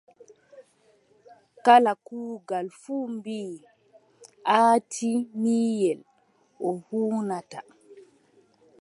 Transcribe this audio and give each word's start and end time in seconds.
Kala 1.65 1.91
kuugal 2.05 2.67
fuu 2.81 3.05
ɓii 3.23 3.53
atiimiyel 4.57 5.99
o 6.67 6.69
huunata. 6.85 7.59